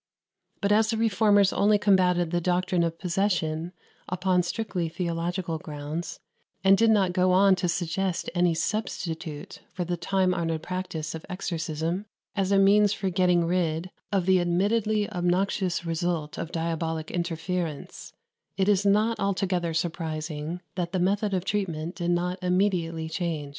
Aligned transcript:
But 0.61 0.71
as 0.71 0.89
the 0.89 0.97
Reformers 0.97 1.53
only 1.53 1.77
combated 1.77 2.31
the 2.31 2.41
doctrine 2.41 2.81
of 2.81 2.97
possession 2.97 3.71
upon 4.09 4.41
strictly 4.41 4.89
theological 4.89 5.59
grounds, 5.59 6.19
and 6.63 6.75
did 6.75 6.89
not 6.89 7.13
go 7.13 7.31
on 7.33 7.53
to 7.57 7.67
suggest 7.69 8.27
any 8.33 8.55
substitute 8.55 9.59
for 9.71 9.85
the 9.85 9.97
time 9.97 10.33
honoured 10.33 10.63
practice 10.63 11.13
of 11.13 11.23
exorcism 11.29 12.07
as 12.35 12.51
a 12.51 12.57
means 12.57 12.93
for 12.93 13.11
getting 13.11 13.45
rid 13.45 13.91
of 14.11 14.25
the 14.25 14.39
admittedly 14.39 15.07
obnoxious 15.11 15.85
result 15.85 16.35
of 16.35 16.51
diabolic 16.51 17.11
interference, 17.11 18.11
it 18.57 18.67
is 18.67 18.83
not 18.83 19.19
altogether 19.19 19.71
surprising 19.71 20.61
that 20.73 20.93
the 20.93 20.99
method 20.99 21.31
of 21.31 21.45
treatment 21.45 21.93
did 21.93 22.09
not 22.09 22.39
immediately 22.41 23.07
change. 23.07 23.49